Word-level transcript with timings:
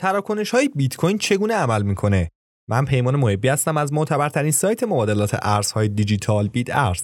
تراکنش 0.00 0.50
های 0.50 0.68
بیت 0.68 0.96
کوین 0.96 1.18
چگونه 1.18 1.54
عمل 1.54 1.82
می‌کنه 1.82 2.28
من 2.68 2.84
پیمان 2.84 3.16
محبی 3.16 3.48
هستم 3.48 3.76
از 3.76 3.92
معتبرترین 3.92 4.50
سایت 4.50 4.82
مبادلات 4.82 5.38
ارزهای 5.42 5.88
دیجیتال 5.88 6.48
بیت 6.48 6.76
ارز 6.76 7.02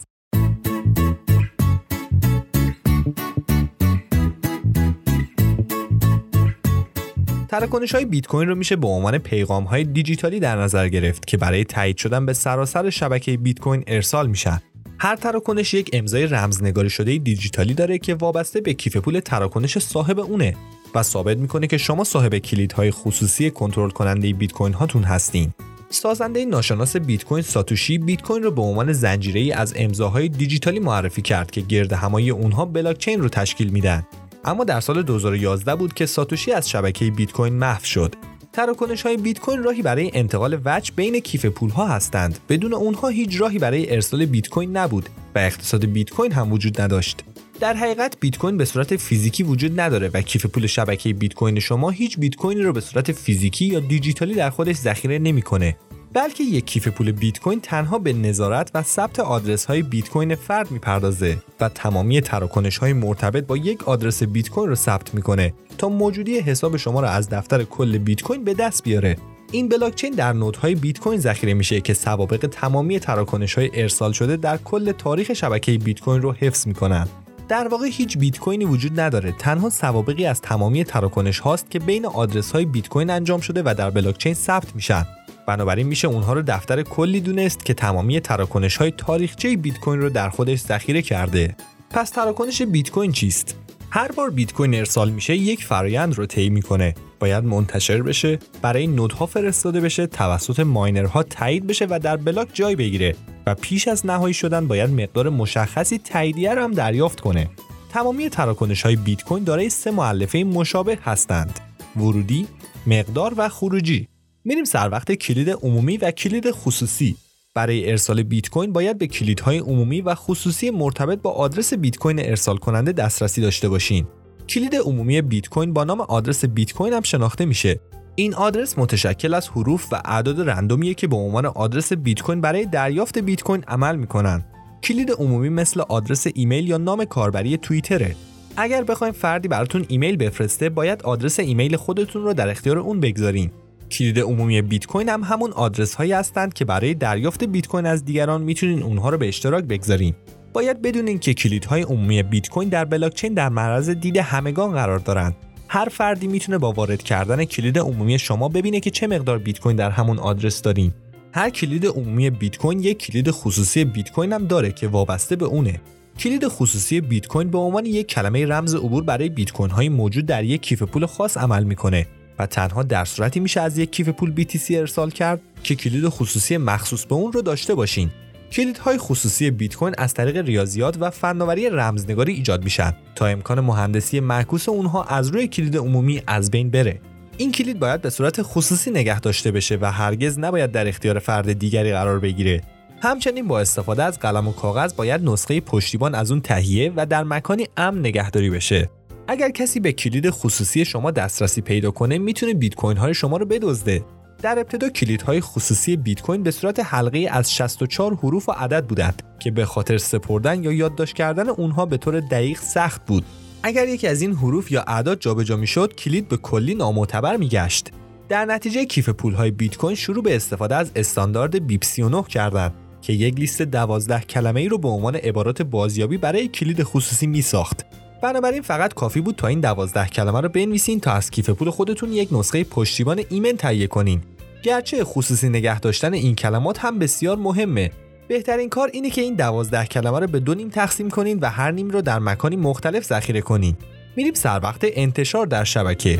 تراکنش 7.49 7.95
های 7.95 8.05
بیت 8.05 8.27
کوین 8.27 8.49
رو 8.49 8.55
میشه 8.55 8.77
به 8.77 8.87
عنوان 8.87 9.19
پیغام 9.19 9.65
های 9.65 9.85
دیجیتالی 9.85 10.41
در 10.41 10.57
نظر 10.57 10.89
گرفت 10.89 11.27
که 11.27 11.37
برای 11.37 11.65
تایید 11.65 11.97
شدن 11.97 12.27
به 12.27 12.33
سراسر 12.33 12.91
شبکه 12.91 13.37
بیت 13.37 13.59
کوین 13.59 13.85
ارسال 13.87 14.27
میشن. 14.27 14.61
هر 14.99 15.17
تراکنش 15.17 15.75
یک 15.75 15.91
امضای 15.93 16.27
رمزنگاری 16.27 16.91
شده 16.91 17.19
دیجیتالی 17.19 17.75
داره 17.75 17.99
که 17.99 18.15
وابسته 18.15 18.61
به 18.61 18.75
کیف 18.75 18.97
پول 18.97 19.21
تراکنش 19.21 19.79
صاحب 19.79 20.21
اونه 20.21 20.57
و 20.95 21.03
ثابت 21.03 21.37
می‌کنه 21.39 21.67
که 21.67 21.79
شما 21.79 22.05
صاحب 22.05 22.39
کلیدهای 22.39 22.91
خصوصی 22.91 23.51
کنترل 23.51 23.91
کننده 23.91 24.33
بیت 24.33 24.53
کوین 24.53 24.73
هاتون 24.73 25.03
هستین. 25.03 25.53
سازنده 25.91 26.45
ناشناس 26.45 26.97
بیت 26.97 27.25
کوین 27.25 27.43
ساتوشی 27.43 27.99
بیت 27.99 28.23
کوین 28.23 28.43
رو 28.43 28.51
به 28.51 28.63
عنوان 28.63 28.93
زنجیره 28.93 29.41
ای 29.41 29.53
از 29.53 29.75
امضاهای 29.77 30.29
دیجیتالی 30.29 30.81
معرفی 30.81 31.23
کرد 31.23 31.51
که 31.51 31.61
گرد 31.61 31.93
همایی 31.93 32.31
اونها 32.31 32.65
بلاک 32.65 32.99
چین 32.99 33.21
رو 33.21 33.29
تشکیل 33.29 33.69
میدن. 33.69 34.07
اما 34.45 34.65
در 34.65 34.81
سال 34.81 35.03
2011 35.03 35.75
بود 35.75 35.95
که 35.95 36.07
ساتوشی 36.07 36.53
از 36.53 36.71
شبکه 36.71 37.11
بیت 37.11 37.33
کوین 37.33 37.53
محو 37.53 37.85
شد. 37.85 38.15
تراکنش 38.55 39.03
های 39.03 39.17
بیت 39.17 39.39
کوین 39.39 39.63
راهی 39.63 39.83
برای 39.83 40.11
انتقال 40.15 40.61
وجه 40.65 40.93
بین 40.97 41.21
کیف 41.21 41.47
پول 41.47 41.71
ها 41.71 41.87
هستند. 41.87 42.39
بدون 42.49 42.75
اونها 42.75 43.09
هیچ 43.09 43.41
راهی 43.41 43.59
برای 43.59 43.93
ارسال 43.95 44.27
بیت 44.27 44.49
کوین 44.49 44.77
نبود 44.77 45.09
و 45.35 45.39
اقتصاد 45.39 45.85
بیت 45.85 46.11
کوین 46.11 46.33
هم 46.33 46.53
وجود 46.53 46.81
نداشت. 46.81 47.25
در 47.61 47.75
حقیقت 47.75 48.17
بیت 48.21 48.39
کوین 48.39 48.57
به 48.57 48.65
صورت 48.65 48.97
فیزیکی 48.97 49.43
وجود 49.43 49.81
نداره 49.81 50.11
و 50.15 50.23
کیف 50.23 50.47
پول 50.47 50.67
شبکه 50.67 51.13
بیت 51.13 51.35
کوین 51.35 51.61
شما 51.61 51.91
هیچ 51.91 52.19
بیت 52.19 52.37
کوینی 52.37 52.63
رو 52.63 52.73
به 52.73 52.81
صورت 52.81 53.13
فیزیکی 53.13 53.67
یا 53.67 53.81
دیجیتالی 53.81 54.35
در 54.35 54.51
خودش 54.51 54.77
ذخیره 54.77 55.19
نمی‌کنه 55.19 55.77
بلکه 56.15 56.45
یک 56.45 56.65
کیف 56.65 56.89
پول 56.89 57.13
بیت 57.13 57.41
کوین 57.41 57.61
تنها 57.61 57.99
به 57.99 58.13
نظارت 58.13 58.71
و 58.75 58.83
ثبت 58.83 59.21
آدرس 59.21 59.65
های 59.65 59.83
بیت 59.83 60.09
کوین 60.09 60.35
فرد 60.35 60.71
می‌پردازه 60.71 61.39
و 61.61 61.69
تمامی 61.69 62.21
تراکنش 62.21 62.79
های 62.79 62.93
مرتبط 62.93 63.47
با 63.47 63.57
یک 63.57 63.89
آدرس 63.89 64.23
بیت 64.23 64.49
کوین 64.49 64.69
رو 64.69 64.75
ثبت 64.75 65.15
می‌کنه 65.15 65.55
تا 65.79 65.89
موجودی 65.89 66.39
حساب 66.39 66.77
شما 66.77 67.01
را 67.01 67.09
از 67.09 67.29
دفتر 67.29 67.65
کل 67.65 67.99
بیت 67.99 68.23
کوین 68.23 68.45
به 68.45 68.55
دست 68.55 68.83
بیاره. 68.83 69.17
این 69.53 69.69
بلاکچین 69.69 70.15
در 70.15 70.33
نودهای 70.33 70.75
بیت 70.75 70.99
کوین 70.99 71.21
ذخیره 71.21 71.55
میشه 71.55 71.81
که 71.81 71.95
سوابق 71.95 72.49
تمامی 72.53 73.01
تراکنش 73.01 73.55
های 73.55 73.71
ارسال 73.75 74.13
شده 74.13 74.37
در 74.37 74.57
کل 74.57 74.93
تاریخ 74.93 75.33
شبکه 75.33 75.79
بیت 75.79 76.01
کوین 76.01 76.23
رو 76.23 76.33
حفظ 76.33 76.67
می‌کنن. 76.67 77.09
در 77.49 77.69
واقع 77.69 77.87
هیچ 77.87 78.19
بیت 78.19 78.39
کوینی 78.39 78.65
وجود 78.65 79.01
نداره. 79.01 79.33
تنها 79.33 79.71
سوابقی 79.71 80.27
از 80.27 80.41
تمامی 80.41 80.85
تراکنش 80.85 81.39
هاست 81.39 81.71
که 81.71 81.79
بین 81.79 82.07
آدرس 82.07 82.53
های 82.53 82.65
بیت 82.65 82.89
کوین 82.89 83.11
انجام 83.11 83.41
شده 83.41 83.63
و 83.65 83.75
در 83.79 83.91
بلاکچین 83.91 84.35
ثبت 84.35 84.75
میشن. 84.75 85.07
بنابراین 85.47 85.87
میشه 85.87 86.09
اونها 86.09 86.33
رو 86.33 86.43
دفتر 86.43 86.83
کلی 86.83 87.21
دونست 87.21 87.65
که 87.65 87.75
تمامی 87.75 88.21
تراکنش 88.21 88.77
های 88.77 88.91
تاریخچه 88.91 89.57
بیت 89.57 89.79
کوین 89.81 90.01
رو 90.01 90.11
در 90.11 90.29
خودش 90.29 90.59
ذخیره 90.59 91.03
کرده. 91.03 91.57
پس 91.91 92.11
تراکنش 92.11 92.63
بیت 92.63 92.91
کوین 92.91 93.13
چیست؟ 93.13 93.57
هر 93.91 94.13
بار 94.13 94.31
بیت 94.31 94.53
کوین 94.53 94.75
ارسال 94.75 95.11
میشه 95.11 95.37
یک 95.37 95.65
فرایند 95.65 96.15
رو 96.15 96.27
طی 96.27 96.51
می‌کنه. 96.51 96.95
باید 97.21 97.45
منتشر 97.45 98.03
بشه 98.03 98.39
برای 98.63 98.87
نودها 98.87 99.27
فرستاده 99.27 99.81
بشه 99.81 100.07
توسط 100.07 100.61
ماینرها 100.61 101.23
تایید 101.23 101.67
بشه 101.67 101.87
و 101.91 101.99
در 102.03 102.17
بلاک 102.17 102.49
جای 102.53 102.77
بگیره. 102.77 103.15
و 103.47 103.55
پیش 103.55 103.89
از 103.89 104.07
نهایی 104.07 104.35
شدن 104.35 104.67
باید 104.67 104.91
مقدار 104.91 105.29
مشخصی 105.29 105.99
تاییدیه 105.99 106.55
رو 106.55 106.63
هم 106.63 106.71
دریافت 106.71 107.21
کنه. 107.21 107.51
تمامی 107.93 108.31
تراکنش 108.31 108.83
های 108.83 108.97
بیت 108.97 109.25
کوین 109.25 109.45
دارای 109.45 109.69
سه 109.69 109.91
معلفه 109.91 110.45
مشابه 110.45 110.99
هستند. 111.03 111.61
ورودی 111.97 112.47
مقدار 112.87 113.35
و 113.37 113.49
خروجی. 113.49 114.09
میریم 114.47 114.65
سر 114.65 114.89
وقت 114.93 115.13
کلید 115.13 115.51
عمومی 115.51 115.97
و 115.97 116.11
کلید 116.11 116.51
خصوصی 116.51 117.17
برای 117.55 117.91
ارسال 117.91 118.23
بیت 118.23 118.49
کوین 118.49 118.73
باید 118.73 118.99
به 118.99 119.07
کلیدهای 119.07 119.59
عمومی 119.59 120.01
و 120.01 120.15
خصوصی 120.15 120.71
مرتبط 120.71 121.19
با 121.19 121.31
آدرس 121.31 121.75
بیت 121.75 121.97
کوین 121.97 122.19
ارسال 122.19 122.57
کننده 122.57 122.93
دسترسی 122.93 123.41
داشته 123.41 123.69
باشین. 123.69 124.07
کلید 124.49 124.75
عمومی 124.75 125.23
بیت 125.23 125.49
کوین 125.49 125.73
با 125.73 125.85
نام 125.85 126.01
آدرس 126.01 126.45
بیت 126.45 126.73
کوین 126.73 126.93
هم 126.93 127.03
شناخته 127.03 127.45
میشه. 127.45 127.81
این 128.15 128.35
آدرس 128.35 128.79
متشکل 128.79 129.35
از 129.35 129.49
حروف 129.49 129.93
و 129.93 130.03
اعداد 130.05 130.51
رندومیه 130.51 130.95
که 130.95 131.07
به 131.07 131.17
عنوان 131.17 131.47
آدرس 131.47 131.93
بیت 131.93 132.23
کوین 132.23 132.41
برای 132.41 132.67
دریافت 132.67 133.19
بیت 133.19 133.43
کوین 133.43 133.65
عمل 133.69 133.97
می‌کنن. 133.97 134.45
کلید 134.83 135.11
عمومی 135.11 135.49
مثل 135.49 135.81
آدرس 135.81 136.27
ایمیل 136.35 136.69
یا 136.69 136.79
نام 136.79 137.05
کاربری 137.05 137.57
توییتره. 137.57 138.17
اگر 138.57 138.85
بخوایم 138.85 139.13
فردی 139.13 139.49
براتون 139.49 139.85
ایمیل 139.89 140.17
بفرسته 140.17 140.69
باید 140.69 141.03
آدرس 141.03 141.41
ایمیل 141.41 141.77
خودتون 141.77 142.23
رو 142.23 142.35
در 142.35 142.49
اختیار 142.49 142.79
اون 142.79 143.01
بگذارین. 143.01 143.51
کلید 143.99 144.21
عمومی 144.21 144.63
بیت 144.63 144.87
کوین 144.87 145.09
هم 145.09 145.23
همون 145.23 145.53
آدرس 145.53 145.95
هایی 145.95 146.13
هستند 146.13 146.55
که 146.55 146.65
برای 146.65 146.95
دریافت 146.95 147.45
بیت 147.45 147.67
کوین 147.67 147.87
از 147.87 148.05
دیگران 148.05 148.43
می‌تونین 148.43 148.83
اونها 148.83 149.09
رو 149.09 149.19
به 149.19 149.29
اشتراک 149.29 149.65
بگذارین. 149.65 150.15
باید 150.53 150.83
بدونین 150.83 151.19
که 151.19 151.35
کلیدهای 151.35 151.83
عمومی 151.83 152.23
بیت 152.23 152.49
کوین 152.49 152.69
در 152.69 152.85
بلاکچین 152.85 153.35
در 153.35 153.49
معرض 153.49 153.91
دید 153.91 154.17
همگان 154.17 154.73
قرار 154.73 154.99
دارند. 154.99 155.37
هر 155.69 155.89
فردی 155.89 156.27
می‌تونه 156.27 156.59
با 156.59 156.73
وارد 156.73 157.03
کردن 157.03 157.45
کلید 157.45 157.79
عمومی 157.79 158.19
شما 158.19 158.49
ببینه 158.49 158.81
که 158.81 158.91
چه 158.91 159.07
مقدار 159.07 159.39
بیت 159.39 159.61
کوین 159.61 159.77
در 159.77 159.91
همون 159.91 160.19
آدرس 160.19 160.63
دارین. 160.63 160.93
هر 161.33 161.51
کلید 161.51 161.87
عمومی 161.87 162.31
بیت 162.31 162.57
کوین 162.57 162.81
یک 162.81 162.99
کلید 162.99 163.31
خصوصی 163.31 163.85
بیت 163.85 164.13
کوین 164.13 164.33
هم 164.33 164.47
داره 164.47 164.73
که 164.73 164.89
وابسته 164.89 165.37
به 165.37 165.45
اونه. 165.45 165.81
کلید 166.19 166.49
خصوصی 166.49 167.01
بیت 167.01 167.27
کوین 167.27 167.51
به 167.51 167.59
عنوان 167.59 167.87
یک 167.87 168.07
کلمه 168.07 168.47
رمز 168.47 168.75
عبور 168.75 169.03
برای 169.03 169.29
بیت 169.29 169.53
کوین 169.53 169.71
های 169.71 169.89
موجود 169.89 170.27
در 170.27 170.45
یک 170.45 170.63
کیف 170.63 170.83
پول 170.83 171.07
خاص 171.07 171.37
عمل 171.37 171.65
می‌کنه 171.65 172.07
و 172.39 172.47
تنها 172.47 172.83
در 172.83 173.05
صورتی 173.05 173.41
میشه 173.41 173.61
از 173.61 173.79
یک 173.79 173.91
کیف 173.91 174.09
پول 174.09 174.35
BTC 174.37 174.71
ارسال 174.71 175.11
کرد 175.11 175.41
که 175.63 175.75
کلید 175.75 176.09
خصوصی 176.09 176.57
مخصوص 176.57 177.05
به 177.05 177.15
اون 177.15 177.33
رو 177.33 177.43
داشته 177.43 177.75
باشین. 177.75 178.11
کلیدهای 178.53 178.99
خصوصی 178.99 179.51
بیت 179.51 179.77
کوین 179.77 179.95
از 179.99 180.15
طریق 180.15 180.37
ریاضیات 180.37 180.97
و 181.01 181.11
فناوری 181.11 181.71
رمزنگاری 181.71 182.33
ایجاد 182.33 182.65
میشن 182.65 182.93
تا 183.15 183.27
امکان 183.27 183.61
مهندسی 183.61 184.21
معکوس 184.21 184.69
اونها 184.69 185.05
از 185.05 185.29
روی 185.29 185.49
کلید 185.49 185.77
عمومی 185.77 186.23
از 186.27 186.51
بین 186.51 186.71
بره. 186.71 187.01
این 187.37 187.53
کلید 187.53 187.79
باید 187.79 188.03
به 188.03 188.11
صورت 188.11 188.43
خصوصی 188.43 188.91
نگه 188.91 189.21
داشته 189.21 189.51
بشه 189.51 189.79
و 189.81 189.93
هرگز 189.93 190.39
نباید 190.39 190.73
در 190.73 190.89
اختیار 190.89 191.19
فرد 191.19 191.53
دیگری 191.53 191.93
قرار 191.93 192.19
بگیره. 192.19 192.61
همچنین 193.03 193.49
با 193.49 193.61
استفاده 193.61 194.03
از 194.03 194.19
قلم 194.19 194.49
و 194.49 194.53
کاغذ 194.53 194.95
باید 194.95 195.25
نسخه 195.25 195.61
پشتیبان 195.61 196.15
از 196.15 196.31
اون 196.31 196.41
تهیه 196.41 196.93
و 196.97 197.07
در 197.07 197.25
مکانی 197.25 197.69
امن 197.77 197.99
نگهداری 197.99 198.51
بشه. 198.51 198.91
اگر 199.29 199.51
کسی 199.51 199.81
به 199.81 199.93
کلید 199.93 200.31
خصوصی 200.31 200.85
شما 200.85 201.11
دسترسی 201.11 201.61
پیدا 201.61 201.91
کنه 201.91 202.19
می‌تونه 202.19 202.55
بیت 202.55 202.75
کوین 202.75 202.97
های 202.97 203.15
شما 203.15 203.37
رو 203.37 203.47
بدزده. 203.47 204.05
در 204.43 204.59
ابتدا 204.59 204.89
کلیدهای 204.89 205.41
خصوصی 205.41 205.97
بیت 205.97 206.23
کوین 206.23 206.43
به 206.43 206.51
صورت 206.51 206.81
حلقه 206.81 207.29
از 207.31 207.55
64 207.55 208.15
حروف 208.15 208.49
و 208.49 208.53
عدد 208.53 208.87
بودند 208.87 209.23
که 209.39 209.51
به 209.51 209.65
خاطر 209.65 209.99
سپردن 209.99 210.65
یا 210.65 210.73
یادداشت 210.73 211.17
کردن 211.17 211.49
اونها 211.49 211.87
به 211.87 211.97
طور 211.97 212.21
دقیق 212.21 212.59
سخت 212.59 213.07
بود. 213.07 213.25
اگر 213.63 213.89
یکی 213.89 214.07
از 214.07 214.23
این 214.23 214.33
حروف 214.33 214.73
یا 214.73 214.83
اعداد 214.87 215.21
جابجا 215.21 215.57
می‌شد 215.57 215.95
کلید 215.95 216.29
به 216.29 216.37
کلی 216.37 216.75
نامعتبر 216.75 217.37
میگشت. 217.37 217.91
در 218.29 218.45
نتیجه 218.45 218.85
کیف 218.85 219.09
پولهای 219.09 219.51
بیت 219.51 219.77
کوین 219.77 219.97
شروع 219.97 220.23
به 220.23 220.37
استفاده 220.37 220.75
از 220.75 220.91
استاندارد 220.97 221.67
بیپ 221.67 221.85
39 221.85 222.23
کردند 222.23 222.75
که 223.03 223.13
یک 223.13 223.35
لیست 223.35 223.63
12 223.63 224.21
کلمه 224.21 224.61
ای 224.61 224.69
رو 224.69 224.79
به 224.79 224.89
عنوان 224.89 225.17
عبارات 225.17 225.63
بازیابی 225.63 226.17
برای 226.17 226.49
کلید 226.49 226.83
خصوصی 226.83 227.27
می 227.27 227.43
ساخت 227.43 227.87
بنابراین 228.25 228.63
فقط 228.63 228.95
کافی 228.95 229.21
بود 229.21 229.37
تا 229.37 229.47
این 229.47 229.61
دوازده 229.61 230.07
کلمه 230.07 230.41
رو 230.41 230.49
بنویسین 230.49 231.01
تا 231.01 231.13
از 231.13 231.31
کیف 231.31 231.51
پول 231.51 231.71
خودتون 231.71 232.13
یک 232.13 232.29
نسخه 232.33 232.65
پشتیبان 232.65 233.21
ایمن 233.31 233.57
تهیه 233.57 233.87
کنین. 233.87 234.21
گرچه 234.63 235.05
خصوصی 235.05 235.49
نگه 235.49 235.81
داشتن 235.81 236.13
این 236.13 236.35
کلمات 236.35 236.79
هم 236.79 236.99
بسیار 236.99 237.37
مهمه. 237.37 237.91
بهترین 238.29 238.69
کار 238.69 238.91
اینه 238.93 239.11
که 239.11 239.21
این 239.21 239.35
دوازده 239.35 239.87
کلمه 239.87 240.21
رو 240.21 240.27
به 240.27 240.41
دو 240.41 240.55
نیم 240.55 240.69
تقسیم 240.69 241.11
کنین 241.11 241.39
و 241.39 241.51
هر 241.51 241.71
نیم 241.71 241.91
رو 241.91 242.03
در 242.03 242.19
مکانی 242.19 242.57
مختلف 242.57 243.05
ذخیره 243.05 243.41
کنین. 243.41 243.77
میریم 244.17 244.35
سر 244.35 244.61
وقت 244.63 244.81
انتشار 244.83 245.47
در 245.47 245.65
شبکه. 245.65 246.19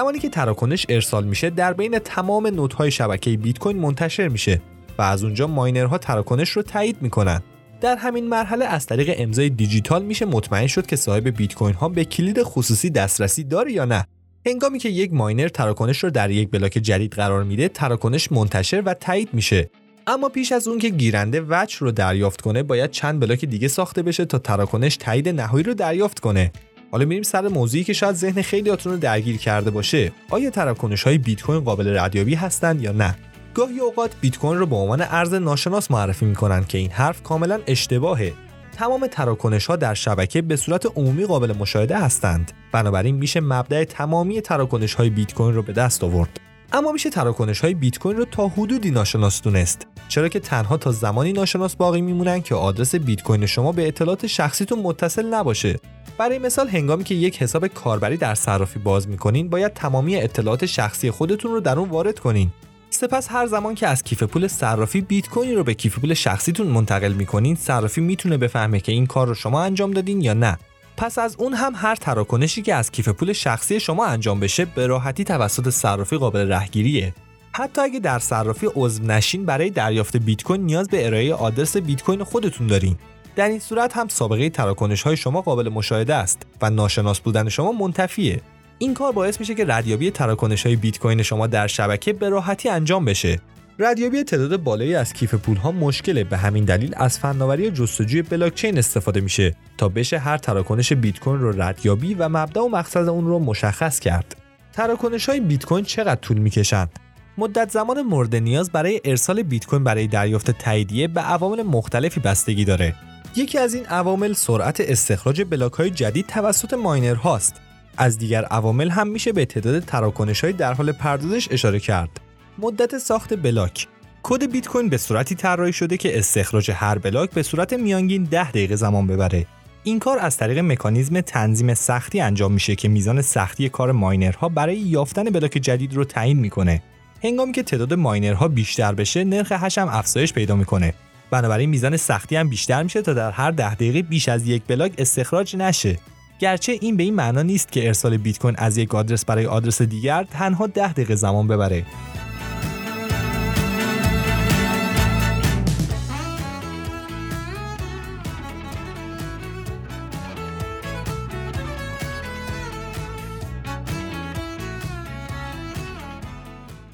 زمانی 0.00 0.18
که 0.18 0.28
تراکنش 0.28 0.86
ارسال 0.88 1.24
میشه 1.24 1.50
در 1.50 1.72
بین 1.72 1.98
تمام 1.98 2.46
نودهای 2.46 2.90
شبکه 2.90 3.36
بیت 3.36 3.58
کوین 3.58 3.76
منتشر 3.76 4.28
میشه 4.28 4.60
و 4.98 5.02
از 5.02 5.24
اونجا 5.24 5.46
ماینرها 5.46 5.98
تراکنش 5.98 6.50
رو 6.50 6.62
تایید 6.62 6.96
می‌کنن. 7.00 7.42
در 7.80 7.96
همین 7.96 8.28
مرحله 8.28 8.64
از 8.64 8.86
طریق 8.86 9.14
امضای 9.18 9.50
دیجیتال 9.50 10.04
میشه 10.04 10.24
مطمئن 10.24 10.66
شد 10.66 10.86
که 10.86 10.96
صاحب 10.96 11.28
بیت 11.28 11.54
کوین 11.54 11.74
ها 11.74 11.88
به 11.88 12.04
کلید 12.04 12.42
خصوصی 12.42 12.90
دسترسی 12.90 13.44
داره 13.44 13.72
یا 13.72 13.84
نه. 13.84 14.06
هنگامی 14.46 14.78
که 14.78 14.88
یک 14.88 15.12
ماینر 15.12 15.48
تراکنش 15.48 16.04
رو 16.04 16.10
در 16.10 16.30
یک 16.30 16.50
بلاک 16.50 16.72
جدید 16.72 17.12
قرار 17.12 17.44
میده 17.44 17.68
تراکنش 17.68 18.32
منتشر 18.32 18.82
و 18.86 18.94
تایید 18.94 19.28
میشه. 19.32 19.70
اما 20.06 20.28
پیش 20.28 20.52
از 20.52 20.68
اون 20.68 20.78
که 20.78 20.88
گیرنده 20.88 21.40
وجه 21.40 21.74
رو 21.74 21.92
دریافت 21.92 22.40
کنه 22.40 22.62
باید 22.62 22.90
چند 22.90 23.20
بلاک 23.20 23.44
دیگه 23.44 23.68
ساخته 23.68 24.02
بشه 24.02 24.24
تا 24.24 24.38
تراکنش 24.38 24.96
تایید 24.96 25.28
نهایی 25.28 25.64
رو 25.64 25.74
دریافت 25.74 26.20
کنه. 26.20 26.52
حالا 26.90 27.04
میریم 27.04 27.22
سر 27.22 27.48
موضوعی 27.48 27.84
که 27.84 27.92
شاید 27.92 28.14
ذهن 28.14 28.42
خیلیاتون 28.42 28.92
رو 28.92 28.98
درگیر 28.98 29.36
کرده 29.36 29.70
باشه. 29.70 30.12
آیا 30.30 30.50
تراکنش 30.50 31.02
های 31.02 31.18
بیت 31.18 31.42
کوین 31.42 31.60
قابل 31.60 31.98
ردیابی 31.98 32.34
هستند 32.34 32.82
یا 32.82 32.92
نه؟ 32.92 33.16
گاهی 33.54 33.80
اوقات 33.80 34.10
بیت 34.20 34.38
کوین 34.38 34.58
رو 34.58 34.66
به 34.66 34.76
عنوان 34.76 35.02
ارز 35.02 35.34
ناشناس 35.34 35.90
معرفی 35.90 36.24
می‌کنن 36.26 36.64
که 36.64 36.78
این 36.78 36.90
حرف 36.90 37.22
کاملا 37.22 37.60
اشتباهه. 37.66 38.32
تمام 38.76 39.06
تراکنش 39.06 39.66
ها 39.66 39.76
در 39.76 39.94
شبکه 39.94 40.42
به 40.42 40.56
صورت 40.56 40.86
عمومی 40.96 41.24
قابل 41.24 41.52
مشاهده 41.52 41.98
هستند. 41.98 42.52
بنابراین 42.72 43.16
میشه 43.16 43.40
مبدأ 43.40 43.84
تمامی 43.84 44.40
تراکنش 44.40 44.94
های 44.94 45.10
بیت 45.10 45.34
کوین 45.34 45.54
رو 45.54 45.62
به 45.62 45.72
دست 45.72 46.04
آورد. 46.04 46.40
اما 46.72 46.92
میشه 46.92 47.10
تراکنش 47.10 47.60
های 47.60 47.74
بیت 47.74 47.98
کوین 47.98 48.16
رو 48.16 48.24
تا 48.24 48.48
حدودی 48.48 48.90
ناشناس 48.90 49.42
دونست. 49.42 49.86
چرا 50.08 50.28
که 50.28 50.40
تنها 50.40 50.76
تا 50.76 50.92
زمانی 50.92 51.32
ناشناس 51.32 51.76
باقی 51.76 52.00
میمونن 52.00 52.42
که 52.42 52.54
آدرس 52.54 52.94
بیت 52.94 53.22
کوین 53.22 53.46
شما 53.46 53.72
به 53.72 53.88
اطلاعات 53.88 54.26
شخصیتون 54.26 54.78
متصل 54.78 55.34
نباشه. 55.34 55.78
برای 56.18 56.38
مثال 56.38 56.68
هنگامی 56.68 57.04
که 57.04 57.14
یک 57.14 57.42
حساب 57.42 57.66
کاربری 57.66 58.16
در 58.16 58.34
صرافی 58.34 58.78
باز 58.78 59.08
می‌کنین 59.08 59.48
باید 59.48 59.74
تمامی 59.74 60.16
اطلاعات 60.16 60.66
شخصی 60.66 61.10
خودتون 61.10 61.52
رو 61.52 61.60
در 61.60 61.78
اون 61.78 61.88
وارد 61.88 62.18
کنین. 62.18 62.50
سپس 62.90 63.28
هر 63.30 63.46
زمان 63.46 63.74
که 63.74 63.86
از 63.86 64.02
کیف 64.02 64.22
پول 64.22 64.48
صرافی 64.48 65.00
بیت 65.00 65.28
کوین 65.28 65.56
رو 65.56 65.64
به 65.64 65.74
کیف 65.74 65.98
پول 65.98 66.14
شخصیتون 66.14 66.66
منتقل 66.66 67.12
می‌کنین 67.12 67.56
صرافی 67.56 68.00
می‌تونه 68.00 68.36
بفهمه 68.36 68.80
که 68.80 68.92
این 68.92 69.06
کار 69.06 69.26
رو 69.26 69.34
شما 69.34 69.62
انجام 69.62 69.90
دادین 69.90 70.20
یا 70.20 70.34
نه. 70.34 70.58
پس 70.96 71.18
از 71.18 71.36
اون 71.38 71.54
هم 71.54 71.72
هر 71.76 71.94
تراکنشی 71.94 72.62
که 72.62 72.74
از 72.74 72.90
کیف 72.90 73.08
پول 73.08 73.32
شخصی 73.32 73.80
شما 73.80 74.06
انجام 74.06 74.40
بشه 74.40 74.64
به 74.64 74.86
راحتی 74.86 75.24
توسط 75.24 75.68
صرافی 75.68 76.16
قابل 76.16 76.52
رهگیریه. 76.52 77.14
حتی 77.52 77.80
اگه 77.80 78.00
در 78.00 78.18
صرافی 78.18 78.68
عضو 78.76 79.02
نشین 79.02 79.44
برای 79.44 79.70
دریافت 79.70 80.16
بیت 80.16 80.42
کوین 80.42 80.62
نیاز 80.62 80.88
به 80.88 81.06
ارائه 81.06 81.34
آدرس 81.34 81.76
بیت 81.76 82.02
کوین 82.02 82.24
خودتون 82.24 82.66
دارین. 82.66 82.96
در 83.36 83.48
این 83.48 83.58
صورت 83.58 83.96
هم 83.96 84.08
سابقه 84.08 84.50
تراکنش 84.50 85.02
های 85.02 85.16
شما 85.16 85.40
قابل 85.40 85.68
مشاهده 85.68 86.14
است 86.14 86.42
و 86.62 86.70
ناشناس 86.70 87.20
بودن 87.20 87.48
شما 87.48 87.72
منتفیه. 87.72 88.40
این 88.78 88.94
کار 88.94 89.12
باعث 89.12 89.40
میشه 89.40 89.54
که 89.54 89.64
ردیابی 89.68 90.10
تراکنش 90.10 90.66
های 90.66 90.76
بیت 90.76 90.98
کوین 90.98 91.22
شما 91.22 91.46
در 91.46 91.66
شبکه 91.66 92.12
به 92.12 92.28
راحتی 92.28 92.68
انجام 92.68 93.04
بشه. 93.04 93.40
ردیابی 93.78 94.24
تعداد 94.24 94.56
بالایی 94.56 94.94
از 94.94 95.12
کیف 95.12 95.34
پول 95.34 95.56
ها 95.56 95.72
مشکله. 95.72 96.24
به 96.24 96.36
همین 96.36 96.64
دلیل 96.64 96.94
از 96.96 97.18
فناوری 97.18 97.70
جستجوی 97.70 98.22
بلاکچین 98.22 98.78
استفاده 98.78 99.20
میشه 99.20 99.56
تا 99.78 99.88
بشه 99.88 100.18
هر 100.18 100.38
تراکنش 100.38 100.92
بیت 100.92 101.20
کوین 101.20 101.40
رو 101.40 101.62
ردیابی 101.62 102.14
و 102.14 102.28
مبدا 102.28 102.64
و 102.64 102.70
مقصد 102.70 103.08
اون 103.08 103.26
رو 103.26 103.38
مشخص 103.38 104.00
کرد. 104.00 104.36
تراکنش 104.72 105.28
های 105.28 105.40
بیت 105.40 105.64
کوین 105.64 105.84
چقدر 105.84 106.20
طول 106.20 106.38
می‌کشند 106.38 106.90
مدت 107.38 107.70
زمان 107.70 108.02
مورد 108.02 108.36
نیاز 108.36 108.70
برای 108.70 109.00
ارسال 109.04 109.42
بیت 109.42 109.66
کوین 109.66 109.84
برای 109.84 110.06
دریافت 110.06 110.50
تاییدیه 110.50 111.08
به 111.08 111.20
عوامل 111.20 111.62
مختلفی 111.62 112.20
بستگی 112.20 112.64
داره. 112.64 112.94
یکی 113.36 113.58
از 113.58 113.74
این 113.74 113.86
عوامل 113.86 114.32
سرعت 114.32 114.80
استخراج 114.80 115.42
بلاک 115.50 115.72
های 115.72 115.90
جدید 115.90 116.26
توسط 116.26 116.74
ماینر 116.74 117.14
هاست 117.14 117.54
از 117.96 118.18
دیگر 118.18 118.44
عوامل 118.44 118.90
هم 118.90 119.08
میشه 119.08 119.32
به 119.32 119.44
تعداد 119.44 119.84
تراکنش 119.84 120.44
های 120.44 120.52
در 120.52 120.74
حال 120.74 120.92
پردازش 120.92 121.48
اشاره 121.50 121.80
کرد. 121.80 122.10
مدت 122.58 122.98
ساخت 122.98 123.34
بلاک. 123.34 123.86
کد 124.22 124.50
بیت 124.52 124.68
کوین 124.68 124.88
به 124.88 124.96
صورتی 124.96 125.34
طراحی 125.34 125.72
شده 125.72 125.96
که 125.96 126.18
استخراج 126.18 126.70
هر 126.74 126.98
بلاک 126.98 127.30
به 127.30 127.42
صورت 127.42 127.72
میانگین 127.72 128.24
10 128.24 128.50
دقیقه 128.50 128.76
زمان 128.76 129.06
ببره. 129.06 129.46
این 129.84 129.98
کار 129.98 130.18
از 130.18 130.36
طریق 130.36 130.58
مکانیزم 130.58 131.20
تنظیم 131.20 131.74
سختی 131.74 132.20
انجام 132.20 132.52
میشه 132.52 132.74
که 132.74 132.88
میزان 132.88 133.22
سختی 133.22 133.68
کار 133.68 133.92
ماینرها 133.92 134.48
برای 134.48 134.76
یافتن 134.76 135.24
بلاک 135.24 135.50
جدید 135.50 135.94
رو 135.94 136.04
تعیین 136.04 136.38
می‌کنه. 136.38 136.82
هنگامی 137.24 137.52
که 137.52 137.62
تعداد 137.62 137.94
ماینرها 137.94 138.48
بیشتر 138.48 138.94
بشه 138.94 139.24
نرخ 139.24 139.52
هش 139.52 139.78
هم 139.78 139.88
افزایش 139.88 140.32
پیدا 140.32 140.56
می‌کنه. 140.56 140.94
بنابراین 141.30 141.70
میزان 141.70 141.96
سختی 141.96 142.36
هم 142.36 142.48
بیشتر 142.48 142.82
میشه 142.82 143.02
تا 143.02 143.14
در 143.14 143.30
هر 143.30 143.50
ده 143.50 143.74
دقیقه 143.74 144.02
بیش 144.02 144.28
از 144.28 144.46
یک 144.46 144.62
بلاک 144.66 144.92
استخراج 144.98 145.56
نشه. 145.56 145.98
گرچه 146.38 146.78
این 146.80 146.96
به 146.96 147.02
این 147.02 147.14
معنا 147.14 147.42
نیست 147.42 147.72
که 147.72 147.86
ارسال 147.86 148.16
بیت 148.16 148.38
کوین 148.38 148.54
از 148.58 148.78
یک 148.78 148.94
آدرس 148.94 149.24
برای 149.24 149.46
آدرس 149.46 149.82
دیگر 149.82 150.24
تنها 150.24 150.66
ده 150.66 150.92
دقیقه 150.92 151.14
زمان 151.14 151.48
ببره. 151.48 151.84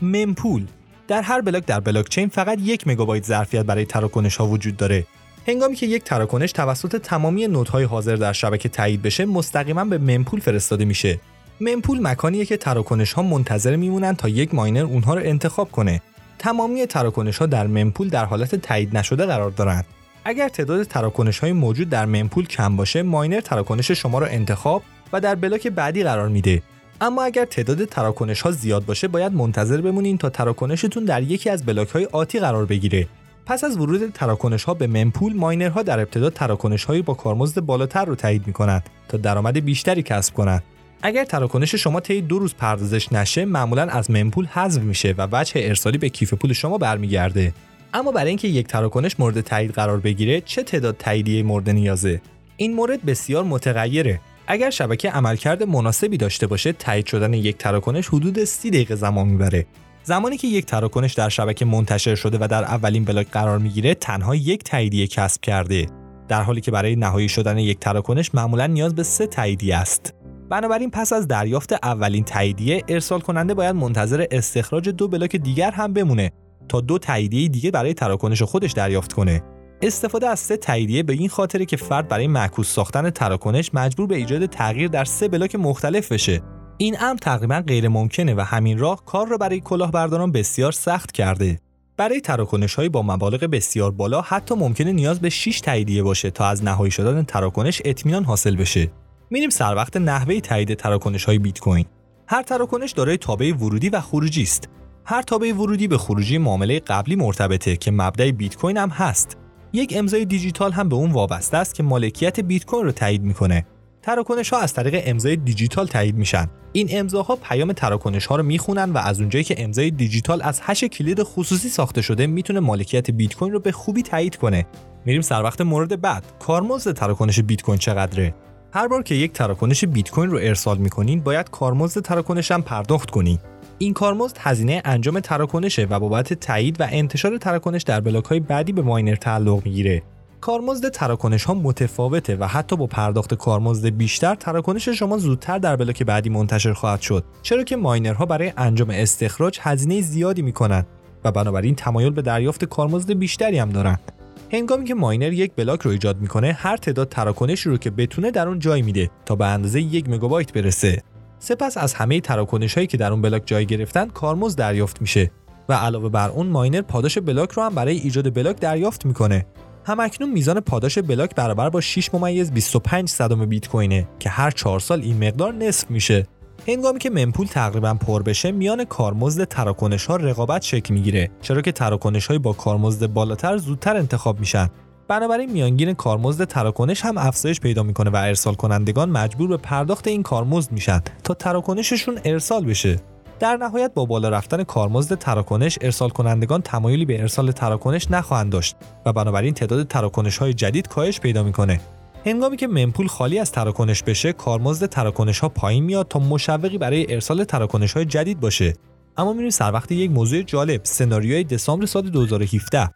ممپول 0.02 0.66
در 1.08 1.22
هر 1.22 1.40
بلاک 1.40 1.66
در 1.66 1.80
بلاکچین 1.80 2.28
فقط 2.28 2.58
یک 2.60 2.86
مگابایت 2.86 3.24
ظرفیت 3.24 3.64
برای 3.64 3.84
تراکنش 3.84 4.36
ها 4.36 4.46
وجود 4.46 4.76
داره. 4.76 5.06
هنگامی 5.48 5.74
که 5.74 5.86
یک 5.86 6.04
تراکنش 6.04 6.52
توسط 6.52 6.96
تمامی 6.96 7.46
نودهای 7.46 7.84
حاضر 7.84 8.16
در 8.16 8.32
شبکه 8.32 8.68
تایید 8.68 9.02
بشه 9.02 9.24
مستقیما 9.24 9.84
به 9.84 9.98
ممپول 9.98 10.40
فرستاده 10.40 10.84
میشه. 10.84 11.20
ممپول 11.60 12.00
مکانیه 12.02 12.44
که 12.44 12.56
تراکنش 12.56 13.12
ها 13.12 13.22
منتظر 13.22 13.76
میمونن 13.76 14.14
تا 14.16 14.28
یک 14.28 14.54
ماینر 14.54 14.84
اونها 14.84 15.14
رو 15.14 15.20
انتخاب 15.24 15.70
کنه. 15.70 16.02
تمامی 16.38 16.86
تراکنش 16.86 17.38
ها 17.38 17.46
در 17.46 17.66
ممپول 17.66 18.08
در 18.08 18.24
حالت 18.24 18.54
تایید 18.54 18.96
نشده 18.96 19.26
قرار 19.26 19.50
دارند 19.50 19.84
اگر 20.24 20.48
تعداد 20.48 20.82
تراکنش 20.82 21.38
های 21.38 21.52
موجود 21.52 21.90
در 21.90 22.06
ممپول 22.06 22.46
کم 22.46 22.76
باشه 22.76 23.02
ماینر 23.02 23.40
تراکنش 23.40 23.90
شما 23.90 24.18
رو 24.18 24.26
انتخاب 24.30 24.82
و 25.12 25.20
در 25.20 25.34
بلاک 25.34 25.66
بعدی 25.66 26.02
قرار 26.02 26.28
میده. 26.28 26.62
اما 27.00 27.22
اگر 27.22 27.44
تعداد 27.44 27.84
تراکنش 27.84 28.40
ها 28.40 28.50
زیاد 28.50 28.84
باشه 28.84 29.08
باید 29.08 29.32
منتظر 29.32 29.80
بمونین 29.80 30.18
تا 30.18 30.30
تراکنشتون 30.30 31.04
در 31.04 31.22
یکی 31.22 31.50
از 31.50 31.66
بلاک 31.66 31.88
های 31.88 32.04
آتی 32.04 32.40
قرار 32.40 32.66
بگیره. 32.66 33.06
پس 33.46 33.64
از 33.64 33.76
ورود 33.76 34.12
تراکنش 34.12 34.64
ها 34.64 34.74
به 34.74 34.86
ممپول 34.86 35.36
ماینرها 35.36 35.82
در 35.82 36.00
ابتدا 36.00 36.30
تراکنش 36.30 36.84
هایی 36.84 37.02
با 37.02 37.14
کارمزد 37.14 37.60
بالاتر 37.60 38.04
رو 38.04 38.14
تایید 38.14 38.46
می 38.46 38.52
کنند 38.52 38.82
تا 39.08 39.18
درآمد 39.18 39.64
بیشتری 39.64 40.02
کسب 40.02 40.34
کنند. 40.34 40.62
اگر 41.02 41.24
تراکنش 41.24 41.74
شما 41.74 42.00
طی 42.00 42.20
دو 42.20 42.38
روز 42.38 42.54
پردازش 42.54 43.12
نشه 43.12 43.44
معمولا 43.44 43.82
از 43.82 44.10
ممپول 44.10 44.46
حذف 44.46 44.82
میشه 44.82 45.14
و 45.18 45.28
وجه 45.32 45.52
ارسالی 45.56 45.98
به 45.98 46.08
کیف 46.08 46.34
پول 46.34 46.52
شما 46.52 46.78
برمیگرده. 46.78 47.52
اما 47.94 48.12
برای 48.12 48.28
اینکه 48.28 48.48
یک 48.48 48.66
تراکنش 48.66 49.20
مورد 49.20 49.40
تایید 49.40 49.70
قرار 49.70 50.00
بگیره 50.00 50.40
چه 50.40 50.62
تعداد 50.62 50.96
تاییدیه 50.96 51.42
مورد 51.42 51.70
نیازه؟ 51.70 52.20
این 52.56 52.74
مورد 52.74 53.04
بسیار 53.04 53.44
متغیره. 53.44 54.20
اگر 54.46 54.70
شبکه 54.70 55.10
عملکرد 55.10 55.62
مناسبی 55.62 56.16
داشته 56.16 56.46
باشه 56.46 56.72
تایید 56.72 57.06
شدن 57.06 57.34
یک 57.34 57.58
تراکنش 57.58 58.08
حدود 58.08 58.44
30 58.44 58.70
دقیقه 58.70 58.94
زمان 58.94 59.28
می‌بره. 59.28 59.66
زمانی 60.02 60.36
که 60.36 60.48
یک 60.48 60.66
تراکنش 60.66 61.12
در 61.12 61.28
شبکه 61.28 61.64
منتشر 61.64 62.14
شده 62.14 62.38
و 62.40 62.48
در 62.48 62.64
اولین 62.64 63.04
بلاک 63.04 63.30
قرار 63.30 63.58
می‌گیره 63.58 63.94
تنها 63.94 64.34
یک 64.34 64.64
تاییدیه 64.64 65.06
کسب 65.06 65.40
کرده. 65.40 65.86
در 66.28 66.42
حالی 66.42 66.60
که 66.60 66.70
برای 66.70 66.96
نهایی 66.96 67.28
شدن 67.28 67.58
یک 67.58 67.78
تراکنش 67.78 68.34
معمولا 68.34 68.66
نیاز 68.66 68.94
به 68.94 69.02
سه 69.02 69.26
تاییدیه 69.26 69.76
است. 69.76 70.14
بنابراین 70.50 70.90
پس 70.90 71.12
از 71.12 71.28
دریافت 71.28 71.72
اولین 71.72 72.24
تاییدیه 72.24 72.84
ارسال 72.88 73.20
کننده 73.20 73.54
باید 73.54 73.76
منتظر 73.76 74.26
استخراج 74.30 74.88
دو 74.88 75.08
بلاک 75.08 75.36
دیگر 75.36 75.70
هم 75.70 75.92
بمونه 75.92 76.32
تا 76.68 76.80
دو 76.80 76.98
تاییدیه 76.98 77.48
دیگه 77.48 77.70
برای 77.70 77.94
تراکنش 77.94 78.42
خودش 78.42 78.72
دریافت 78.72 79.12
کنه. 79.12 79.42
استفاده 79.82 80.28
از 80.28 80.40
سه 80.40 80.56
تاییدیه 80.56 81.02
به 81.02 81.12
این 81.12 81.28
خاطره 81.28 81.64
که 81.64 81.76
فرد 81.76 82.08
برای 82.08 82.26
معکوس 82.26 82.72
ساختن 82.72 83.10
تراکنش 83.10 83.70
مجبور 83.74 84.06
به 84.06 84.16
ایجاد 84.16 84.46
تغییر 84.46 84.88
در 84.88 85.04
سه 85.04 85.28
بلاک 85.28 85.54
مختلف 85.54 86.12
بشه. 86.12 86.42
این 86.78 86.96
امر 87.00 87.18
تقریبا 87.18 87.62
غیر 87.66 87.88
ممکنه 87.88 88.34
و 88.34 88.40
همین 88.40 88.78
راه 88.78 89.04
کار 89.04 89.28
را 89.28 89.36
برای 89.36 89.60
کلاهبرداران 89.60 90.32
بسیار 90.32 90.72
سخت 90.72 91.12
کرده. 91.12 91.58
برای 91.96 92.20
تراکنش 92.20 92.74
های 92.74 92.88
با 92.88 93.02
مبالغ 93.02 93.44
بسیار 93.44 93.90
بالا 93.90 94.20
حتی 94.20 94.54
ممکنه 94.54 94.92
نیاز 94.92 95.20
به 95.20 95.30
6 95.30 95.60
تاییدیه 95.60 96.02
باشه 96.02 96.30
تا 96.30 96.46
از 96.46 96.64
نهایی 96.64 96.90
شدن 96.90 97.22
تراکنش 97.22 97.82
اطمینان 97.84 98.24
حاصل 98.24 98.56
بشه. 98.56 98.90
میریم 99.30 99.50
سر 99.50 99.74
وقت 99.74 99.96
نحوه 99.96 100.40
تایید 100.40 100.74
تراکنش 100.74 101.24
های 101.24 101.38
بیت 101.38 101.58
کوین. 101.58 101.84
هر 102.28 102.42
تراکنش 102.42 102.92
دارای 102.92 103.16
تابع 103.16 103.52
ورودی 103.54 103.88
و 103.88 104.00
خروجی 104.00 104.42
است. 104.42 104.68
هر 105.04 105.22
تابع 105.22 105.52
ورودی 105.52 105.88
به 105.88 105.98
خروجی 105.98 106.38
معامله 106.38 106.80
قبلی 106.80 107.16
مرتبطه 107.16 107.76
که 107.76 107.90
مبدأ 107.90 108.30
بیت 108.30 108.56
کوین 108.56 108.76
هم 108.76 108.88
هست. 108.88 109.36
یک 109.76 109.92
امضای 109.96 110.24
دیجیتال 110.24 110.72
هم 110.72 110.88
به 110.88 110.96
اون 110.96 111.10
وابسته 111.10 111.56
است 111.56 111.74
که 111.74 111.82
مالکیت 111.82 112.40
بیت 112.40 112.64
کوین 112.64 112.84
رو 112.84 112.92
تایید 112.92 113.22
می‌کنه. 113.22 113.66
تراکنش 114.02 114.50
ها 114.50 114.60
از 114.60 114.72
طریق 114.72 115.02
امضای 115.06 115.36
دیجیتال 115.36 115.86
تایید 115.86 116.16
میشن. 116.16 116.46
این 116.72 116.88
امضاها 116.90 117.36
پیام 117.36 117.72
تراکنش 117.72 118.26
ها 118.26 118.36
رو 118.36 118.42
می‌خونن 118.42 118.90
و 118.90 118.98
از 118.98 119.20
اونجایی 119.20 119.44
که 119.44 119.62
امضای 119.64 119.90
دیجیتال 119.90 120.42
از 120.42 120.60
هش 120.62 120.84
کلید 120.84 121.22
خصوصی 121.22 121.68
ساخته 121.68 122.02
شده 122.02 122.26
می‌تونه 122.26 122.60
مالکیت 122.60 123.10
بیت 123.10 123.34
کوین 123.34 123.52
رو 123.52 123.60
به 123.60 123.72
خوبی 123.72 124.02
تایید 124.02 124.36
کنه. 124.36 124.66
میریم 125.04 125.22
سر 125.22 125.42
وقت 125.42 125.60
مورد 125.60 126.00
بعد. 126.00 126.24
کارمزد 126.38 126.92
تراکنش 126.92 127.40
بیت 127.40 127.62
کوین 127.62 127.78
چقدره؟ 127.78 128.34
هر 128.72 128.88
بار 128.88 129.02
که 129.02 129.14
یک 129.14 129.32
تراکنش 129.32 129.84
بیت 129.84 130.10
کوین 130.10 130.30
رو 130.30 130.38
ارسال 130.42 130.78
می‌کنین 130.78 131.20
باید 131.20 131.50
کارمزد 131.50 132.00
تراکنش 132.00 132.50
هم 132.50 132.62
پرداخت 132.62 133.10
کنین 133.10 133.38
این 133.78 133.92
کارمزد 133.92 134.36
هزینه 134.40 134.82
انجام 134.84 135.20
تراکنشه 135.20 135.86
و 135.90 136.00
بابت 136.00 136.32
تایید 136.32 136.80
و 136.80 136.86
انتشار 136.90 137.38
تراکنش 137.38 137.82
در 137.82 138.00
بلاک 138.00 138.24
های 138.24 138.40
بعدی 138.40 138.72
به 138.72 138.82
ماینر 138.82 139.14
تعلق 139.14 139.64
می‌گیره. 139.64 140.02
کارمزد 140.40 140.88
تراکنش 140.88 141.44
ها 141.44 141.54
متفاوته 141.54 142.36
و 142.36 142.46
حتی 142.46 142.76
با 142.76 142.86
پرداخت 142.86 143.34
کارمزد 143.34 143.88
بیشتر 143.88 144.34
تراکنش 144.34 144.88
شما 144.88 145.18
زودتر 145.18 145.58
در 145.58 145.76
بلاک 145.76 146.02
بعدی 146.02 146.30
منتشر 146.30 146.72
خواهد 146.72 147.00
شد 147.00 147.24
چرا 147.42 147.62
که 147.62 147.76
ماینرها 147.76 148.26
برای 148.26 148.52
انجام 148.56 148.90
استخراج 148.90 149.58
هزینه 149.62 150.00
زیادی 150.00 150.42
می‌کنند 150.42 150.86
و 151.24 151.32
بنابراین 151.32 151.74
تمایل 151.74 152.10
به 152.10 152.22
دریافت 152.22 152.64
کارمزد 152.64 153.12
بیشتری 153.12 153.58
هم 153.58 153.70
دارند 153.70 154.12
هنگامی 154.52 154.84
که 154.84 154.94
ماینر 154.94 155.32
یک 155.32 155.52
بلاک 155.56 155.80
رو 155.80 155.90
ایجاد 155.90 156.20
می‌کنه 156.20 156.52
هر 156.52 156.76
تعداد 156.76 157.08
تراکنش 157.08 157.60
رو 157.60 157.76
که 157.76 157.90
بتونه 157.90 158.30
در 158.30 158.48
اون 158.48 158.58
جای 158.58 158.82
میده 158.82 159.10
تا 159.26 159.36
به 159.36 159.46
اندازه 159.46 159.80
یک 159.80 160.08
مگابایت 160.08 160.52
برسه. 160.52 161.02
سپس 161.38 161.76
از 161.76 161.94
همه 161.94 162.20
تراکنش 162.20 162.74
هایی 162.74 162.86
که 162.86 162.96
در 162.96 163.12
اون 163.12 163.22
بلاک 163.22 163.42
جای 163.46 163.66
گرفتن 163.66 164.08
کارمزد 164.08 164.58
دریافت 164.58 165.00
میشه 165.00 165.30
و 165.68 165.72
علاوه 165.72 166.08
بر 166.08 166.28
اون 166.28 166.46
ماینر 166.46 166.82
پاداش 166.82 167.18
بلاک 167.18 167.50
رو 167.50 167.62
هم 167.62 167.74
برای 167.74 167.96
ایجاد 167.96 168.34
بلاک 168.34 168.56
دریافت 168.56 169.06
می‌کنه. 169.06 169.46
همکنون 169.84 170.30
میزان 170.30 170.60
پاداش 170.60 170.98
بلاک 170.98 171.34
برابر 171.34 171.70
با 171.70 171.80
6 171.80 172.14
ممیز 172.14 172.52
25 172.52 173.08
صدم 173.08 173.46
بیت 173.46 173.68
کوینه 173.68 174.08
که 174.18 174.28
هر 174.28 174.50
4 174.50 174.80
سال 174.80 175.00
این 175.00 175.24
مقدار 175.28 175.54
نصف 175.54 175.90
میشه. 175.90 176.26
هنگامی 176.68 176.98
که 176.98 177.10
mempool 177.10 177.46
تقریبا 177.46 177.94
پر 177.94 178.22
بشه 178.22 178.52
میان 178.52 178.84
کارمزد 178.84 179.44
تراکنش 179.44 180.06
ها 180.06 180.16
رقابت 180.16 180.62
شکل 180.62 180.94
می‌گیره 180.94 181.30
چرا 181.40 181.62
که 181.62 181.72
تراکنش 181.72 182.26
های 182.26 182.38
با 182.38 182.52
کارمزد 182.52 183.06
بالاتر 183.06 183.56
زودتر 183.56 183.96
انتخاب 183.96 184.40
میشن. 184.40 184.68
بنابراین 185.08 185.52
میانگین 185.52 185.94
کارمزد 185.94 186.44
تراکنش 186.44 187.04
هم 187.04 187.18
افزایش 187.18 187.60
پیدا 187.60 187.82
می‌کنه 187.82 188.10
و 188.10 188.16
ارسال 188.16 188.54
کنندگان 188.54 189.10
مجبور 189.10 189.48
به 189.48 189.56
پرداخت 189.56 190.06
این 190.06 190.22
کارمزد 190.22 190.72
میشن 190.72 191.00
تا 191.24 191.34
تراکنششون 191.34 192.18
ارسال 192.24 192.64
بشه. 192.64 192.96
در 193.40 193.56
نهایت 193.56 193.94
با 193.94 194.04
بالا 194.04 194.28
رفتن 194.28 194.64
کارمزد 194.64 195.14
تراکنش 195.18 195.78
ارسال 195.80 196.08
کنندگان 196.08 196.62
تمایلی 196.62 197.04
به 197.04 197.20
ارسال 197.20 197.52
تراکنش 197.52 198.10
نخواهند 198.10 198.52
داشت 198.52 198.76
و 199.06 199.12
بنابراین 199.12 199.54
تعداد 199.54 199.86
تراکنش 199.88 200.38
های 200.38 200.54
جدید 200.54 200.88
کاهش 200.88 201.20
پیدا 201.20 201.42
می‌کنه. 201.42 201.80
هنگامی 202.26 202.56
که 202.56 202.66
منپول 202.66 203.06
خالی 203.06 203.38
از 203.38 203.52
تراکنش 203.52 204.02
بشه 204.02 204.32
کارمزد 204.32 204.86
تراکنش 204.86 205.38
ها 205.38 205.48
پایین 205.48 205.84
میاد 205.84 206.08
تا 206.08 206.18
مشوقی 206.18 206.78
برای 206.78 207.14
ارسال 207.14 207.44
تراکنش 207.44 207.92
های 207.92 208.04
جدید 208.04 208.40
باشه. 208.40 208.72
اما 209.16 209.32
میریم 209.32 209.50
سر 209.50 209.72
وقت 209.72 209.92
یک 209.92 210.10
موضوع 210.10 210.42
جالب 210.42 210.80
سناریوی 210.84 211.44
دسامبر 211.44 211.86
سال 211.86 212.10
2017 212.10 212.90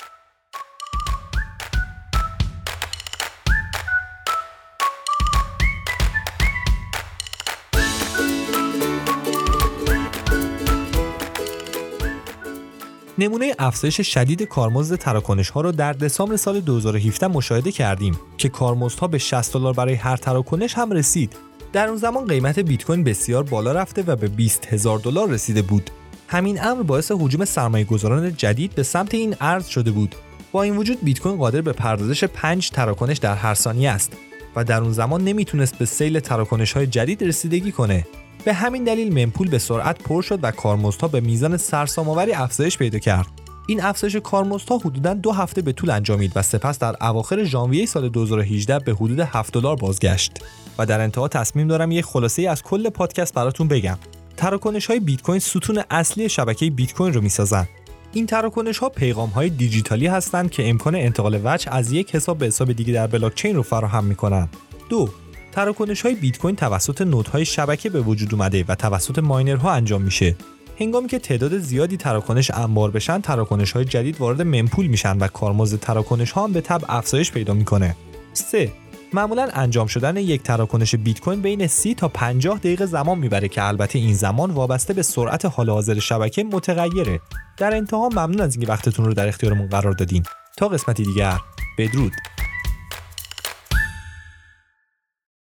نمونه 13.20 13.54
افزایش 13.58 14.00
شدید 14.00 14.42
کارمزد 14.42 14.96
تراکنش 14.96 15.50
ها 15.50 15.60
رو 15.60 15.72
در 15.72 15.92
دسامبر 15.92 16.36
سال 16.36 16.60
2017 16.60 17.26
مشاهده 17.26 17.72
کردیم 17.72 18.18
که 18.38 18.48
کارمزدها 18.48 19.06
به 19.06 19.18
60 19.18 19.52
دلار 19.52 19.72
برای 19.72 19.94
هر 19.94 20.16
تراکنش 20.16 20.74
هم 20.74 20.92
رسید. 20.92 21.36
در 21.72 21.88
اون 21.88 21.96
زمان 21.96 22.26
قیمت 22.26 22.58
بیت 22.58 22.84
کوین 22.84 23.04
بسیار 23.04 23.42
بالا 23.42 23.72
رفته 23.72 24.02
و 24.02 24.16
به 24.16 24.28
20 24.28 24.66
هزار 24.72 24.98
دلار 24.98 25.28
رسیده 25.28 25.62
بود. 25.62 25.90
همین 26.28 26.64
امر 26.64 26.82
باعث 26.82 27.12
هجوم 27.12 27.44
سرمایه 27.44 27.84
گذاران 27.84 28.36
جدید 28.36 28.74
به 28.74 28.82
سمت 28.82 29.14
این 29.14 29.36
ارز 29.40 29.66
شده 29.66 29.90
بود. 29.90 30.14
با 30.52 30.62
این 30.62 30.76
وجود 30.76 31.04
بیت 31.04 31.20
کوین 31.20 31.36
قادر 31.36 31.60
به 31.60 31.72
پردازش 31.72 32.24
5 32.24 32.70
تراکنش 32.70 33.18
در 33.18 33.34
هر 33.34 33.54
ثانیه 33.54 33.90
است 33.90 34.12
و 34.56 34.64
در 34.64 34.80
اون 34.82 34.92
زمان 34.92 35.24
نمی‌تونست 35.24 35.78
به 35.78 35.84
سیل 35.84 36.20
تراکنش 36.20 36.72
های 36.72 36.86
جدید 36.86 37.24
رسیدگی 37.24 37.72
کنه. 37.72 38.06
به 38.44 38.52
همین 38.52 38.84
دلیل 38.84 39.14
منپول 39.14 39.48
به 39.48 39.58
سرعت 39.58 40.02
پر 40.02 40.22
شد 40.22 40.38
و 40.42 40.50
کارمزدها 40.50 41.08
به 41.08 41.20
میزان 41.20 41.56
سرسام‌آوری 41.56 42.32
افزایش 42.32 42.78
پیدا 42.78 42.98
کرد. 42.98 43.26
این 43.68 43.82
افزایش 43.82 44.16
کارمزدها 44.16 44.78
حدوداً 44.78 45.14
دو 45.14 45.32
هفته 45.32 45.62
به 45.62 45.72
طول 45.72 45.90
انجامید 45.90 46.32
و 46.36 46.42
سپس 46.42 46.78
در 46.78 46.96
اواخر 47.00 47.44
ژانویه 47.44 47.86
سال 47.86 48.08
2018 48.08 48.78
به 48.78 48.92
حدود 48.92 49.20
7 49.20 49.52
دلار 49.52 49.76
بازگشت. 49.76 50.32
و 50.78 50.86
در 50.86 51.00
انتها 51.00 51.28
تصمیم 51.28 51.68
دارم 51.68 51.92
یک 51.92 52.04
خلاصه 52.04 52.42
از 52.42 52.62
کل 52.62 52.88
پادکست 52.88 53.34
براتون 53.34 53.68
بگم. 53.68 53.98
تراکنش 54.36 54.86
های 54.86 55.00
بیت 55.00 55.22
کوین 55.22 55.38
ستون 55.38 55.82
اصلی 55.90 56.28
شبکه 56.28 56.70
بیت 56.70 56.94
کوین 56.94 57.12
رو 57.12 57.20
می‌سازن. 57.20 57.68
این 58.12 58.26
تراکنش 58.26 58.78
ها 58.78 58.88
پیغام 58.88 59.28
های 59.28 59.50
دیجیتالی 59.50 60.06
هستند 60.06 60.50
که 60.50 60.68
امکان 60.68 60.94
انتقال 60.94 61.40
وجه 61.44 61.74
از 61.74 61.92
یک 61.92 62.14
حساب 62.14 62.38
به 62.38 62.46
حساب 62.46 62.72
دیگه 62.72 62.92
در 62.92 63.06
بلاکچین 63.06 63.56
رو 63.56 63.62
فراهم 63.62 64.04
می‌کنن. 64.04 64.48
دو 64.88 65.08
تراکنش 65.52 66.02
های 66.02 66.14
بیت 66.14 66.38
کوین 66.38 66.56
توسط 66.56 67.02
نودهای 67.02 67.44
شبکه 67.44 67.90
به 67.90 68.00
وجود 68.00 68.34
اومده 68.34 68.64
و 68.68 68.74
توسط 68.74 69.18
ماینرها 69.18 69.72
انجام 69.72 70.02
میشه. 70.02 70.36
هنگامی 70.80 71.08
که 71.08 71.18
تعداد 71.18 71.58
زیادی 71.58 71.96
تراکنش 71.96 72.50
انبار 72.50 72.90
بشن 72.90 73.20
تراکنش 73.20 73.72
های 73.72 73.84
جدید 73.84 74.20
وارد 74.20 74.42
منپول 74.42 74.86
میشن 74.86 75.18
و 75.18 75.28
کارمزد 75.28 75.80
تراکنش 75.80 76.32
ها 76.32 76.44
هم 76.44 76.52
به 76.52 76.60
تب 76.60 76.82
افزایش 76.88 77.32
پیدا 77.32 77.54
می‌کنه. 77.54 77.96
3 78.32 78.72
معمولا 79.12 79.48
انجام 79.52 79.86
شدن 79.86 80.16
یک 80.16 80.42
تراکنش 80.42 80.94
بیت 80.94 81.20
کوین 81.20 81.42
بین 81.42 81.66
30 81.66 81.94
تا 81.94 82.08
50 82.08 82.58
دقیقه 82.58 82.86
زمان 82.86 83.18
می‌بره 83.18 83.48
که 83.48 83.64
البته 83.64 83.98
این 83.98 84.14
زمان 84.14 84.50
وابسته 84.50 84.94
به 84.94 85.02
سرعت 85.02 85.44
حال 85.44 85.70
حاضر 85.70 85.98
شبکه 85.98 86.44
متغیره. 86.44 87.20
در 87.56 87.74
انتها 87.74 88.08
ممنون 88.08 88.40
از 88.40 88.56
اینکه 88.56 88.72
وقتتون 88.72 89.04
رو 89.04 89.14
در 89.14 89.28
اختیارمون 89.28 89.68
قرار 89.68 89.92
دادین. 89.92 90.22
تا 90.56 90.68
قسمتی 90.68 91.04
دیگر 91.04 91.38
بدرود. 91.78 92.12